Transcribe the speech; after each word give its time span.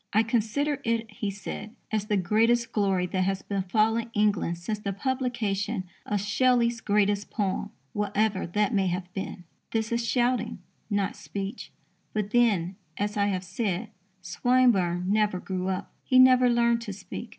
"I 0.13 0.23
consider 0.23 0.81
it," 0.83 1.11
he 1.11 1.29
said, 1.29 1.75
"as 1.91 2.07
the 2.07 2.17
greatest 2.17 2.71
glory 2.71 3.05
that 3.05 3.21
has 3.23 3.43
befallen 3.43 4.09
England 4.15 4.57
since 4.57 4.79
the 4.79 4.93
publication 4.93 5.83
of 6.07 6.19
Shelley's 6.21 6.81
greatest 6.81 7.29
poem, 7.29 7.69
whatever 7.93 8.47
that 8.47 8.73
may 8.73 8.87
have 8.87 9.13
been." 9.13 9.43
This 9.69 9.91
is 9.91 10.03
shouting, 10.03 10.57
not 10.89 11.15
speech. 11.15 11.71
But 12.13 12.31
then, 12.31 12.77
as 12.97 13.15
I 13.15 13.27
have 13.27 13.43
said, 13.43 13.89
Swinburne 14.23 15.03
never 15.07 15.39
grew 15.39 15.67
up. 15.67 15.93
He 16.03 16.17
never 16.17 16.49
learned 16.49 16.81
to 16.81 16.93
speak. 16.93 17.29